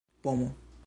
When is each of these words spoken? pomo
pomo 0.23 0.51